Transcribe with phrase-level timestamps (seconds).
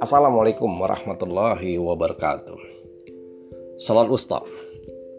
[0.00, 2.56] Assalamualaikum warahmatullahi wabarakatuh.
[3.76, 4.40] Salat Wusta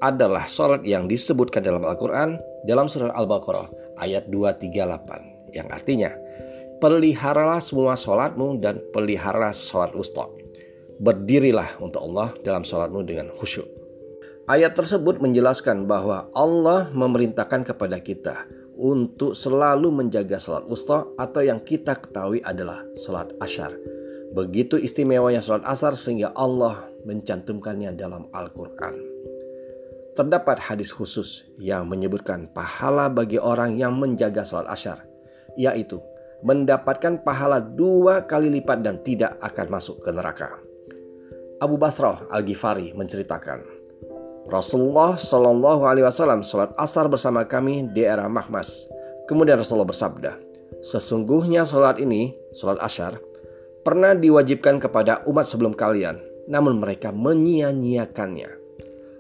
[0.02, 3.70] adalah salat yang disebutkan dalam Al-Quran dalam surah Al-Baqarah
[4.02, 6.10] ayat 238 yang artinya
[6.82, 10.26] peliharalah semua salatmu dan peliharalah salat wusta.
[10.98, 13.70] Berdirilah untuk Allah dalam salatmu dengan khusyuk.
[14.50, 18.50] Ayat tersebut menjelaskan bahwa Allah memerintahkan kepada kita
[18.80, 23.76] untuk selalu menjaga salat wusta atau yang kita ketahui adalah salat asyar.
[24.32, 28.96] Begitu istimewanya salat asar sehingga Allah mencantumkannya dalam Al-Quran.
[30.16, 35.04] Terdapat hadis khusus yang menyebutkan pahala bagi orang yang menjaga salat asyar,
[35.60, 36.00] yaitu
[36.40, 40.56] mendapatkan pahala dua kali lipat dan tidak akan masuk ke neraka.
[41.60, 43.79] Abu Basrah Al-Ghifari menceritakan,
[44.50, 48.90] Rasulullah Shallallahu Alaihi Wasallam sholat asar bersama kami di era Mahmas.
[49.30, 50.42] Kemudian Rasulullah bersabda,
[50.82, 53.22] sesungguhnya sholat ini, sholat asyar,
[53.86, 56.18] pernah diwajibkan kepada umat sebelum kalian,
[56.50, 58.50] namun mereka menyia-nyiakannya.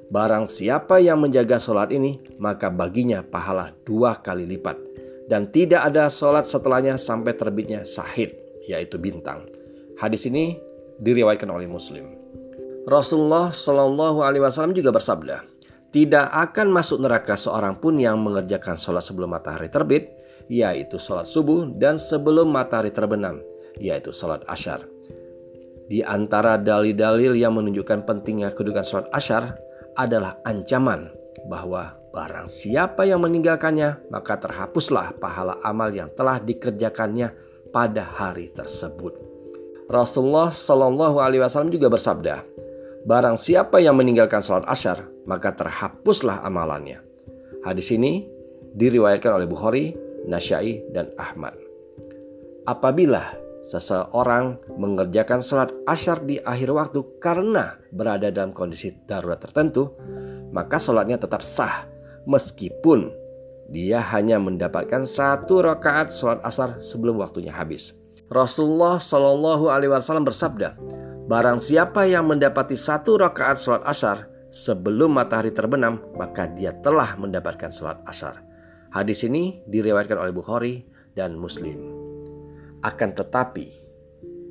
[0.09, 4.81] Barang siapa yang menjaga sholat ini, maka baginya pahala dua kali lipat.
[5.29, 8.33] Dan tidak ada sholat setelahnya sampai terbitnya sahid,
[8.65, 9.45] yaitu bintang.
[10.01, 10.57] Hadis ini
[10.97, 12.17] diriwayatkan oleh Muslim.
[12.89, 15.45] Rasulullah Shallallahu Alaihi Wasallam juga bersabda,
[15.93, 20.09] tidak akan masuk neraka seorang pun yang mengerjakan sholat sebelum matahari terbit,
[20.49, 23.37] yaitu sholat subuh dan sebelum matahari terbenam,
[23.77, 24.81] yaitu sholat asyar.
[25.85, 29.53] Di antara dalil-dalil yang menunjukkan pentingnya kedudukan sholat asyar
[29.93, 31.13] adalah ancaman
[31.45, 37.33] bahwa barang siapa yang meninggalkannya maka terhapuslah pahala amal yang telah dikerjakannya
[37.69, 39.13] pada hari tersebut.
[39.89, 42.45] Rasulullah Shallallahu Alaihi Wasallam juga bersabda,
[43.07, 46.99] Barang siapa yang meninggalkan sholat asyar, maka terhapuslah amalannya.
[47.63, 48.27] Hadis ini
[48.75, 49.95] diriwayatkan oleh Bukhari,
[50.27, 51.55] Nasyai, dan Ahmad.
[52.67, 59.95] Apabila seseorang mengerjakan sholat asyar di akhir waktu karena berada dalam kondisi darurat tertentu,
[60.51, 61.87] maka sholatnya tetap sah
[62.27, 63.11] meskipun
[63.69, 67.93] dia hanya mendapatkan satu rakaat sholat asar sebelum waktunya habis.
[68.29, 70.77] Rasulullah Shallallahu Alaihi Wasallam bersabda,
[71.29, 77.69] Barang siapa yang mendapati satu rakaat sholat asar sebelum matahari terbenam, maka dia telah mendapatkan
[77.69, 78.41] sholat asar.
[78.89, 81.77] Hadis ini diriwayatkan oleh Bukhari dan Muslim.
[82.81, 83.69] Akan tetapi,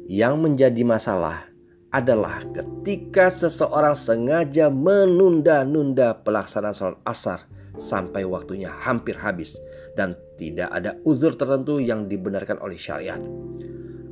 [0.07, 1.51] yang menjadi masalah
[1.91, 7.43] adalah ketika seseorang sengaja menunda-nunda pelaksanaan sholat asar
[7.75, 9.59] sampai waktunya hampir habis
[9.99, 13.19] dan tidak ada uzur tertentu yang dibenarkan oleh syariat.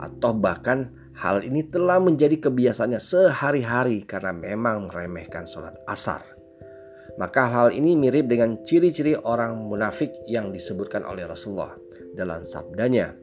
[0.03, 6.21] Atau bahkan Hal ini telah menjadi kebiasaannya sehari-hari karena memang meremehkan sholat asar.
[7.17, 11.73] Maka hal ini mirip dengan ciri-ciri orang munafik yang disebutkan oleh Rasulullah
[12.13, 13.17] dalam sabdanya.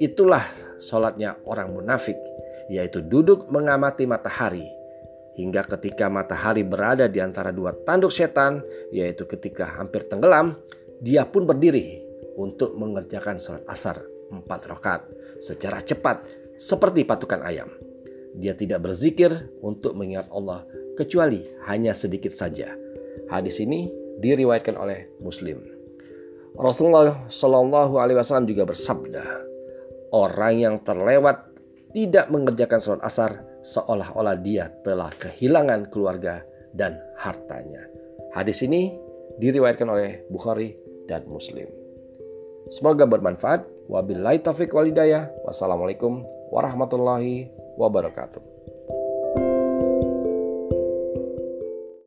[0.00, 0.48] Itulah
[0.80, 2.16] sholatnya orang munafik,
[2.72, 4.64] yaitu duduk mengamati matahari.
[5.36, 8.64] Hingga ketika matahari berada di antara dua tanduk setan,
[8.96, 10.56] yaitu ketika hampir tenggelam,
[11.04, 12.00] dia pun berdiri
[12.40, 14.00] untuk mengerjakan sholat asar
[14.32, 15.02] empat rakaat
[15.44, 17.70] secara cepat seperti patukan ayam.
[18.34, 19.30] Dia tidak berzikir
[19.62, 20.66] untuk mengingat Allah
[20.98, 22.74] kecuali hanya sedikit saja.
[23.30, 25.62] Hadis ini diriwayatkan oleh Muslim.
[26.54, 29.26] Rasulullah Shallallahu Alaihi Wasallam juga bersabda,
[30.14, 31.50] orang yang terlewat
[31.94, 36.42] tidak mengerjakan sholat asar seolah-olah dia telah kehilangan keluarga
[36.74, 37.86] dan hartanya.
[38.34, 38.94] Hadis ini
[39.38, 40.74] diriwayatkan oleh Bukhari
[41.06, 41.66] dan Muslim.
[42.70, 43.66] Semoga bermanfaat.
[43.86, 45.28] Wabillahi taufik walidayah.
[45.44, 48.53] Wassalamualaikum warahmatullahi wabarakatuh.